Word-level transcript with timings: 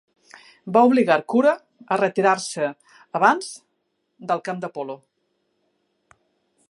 Va 0.77 0.81
obligar 0.91 1.17
Cura 1.33 1.51
a 1.95 1.99
retirar-se 2.01 2.71
abans 3.21 3.53
del 4.33 4.43
camp 4.49 4.65
de 4.65 4.71
polo. 4.79 4.97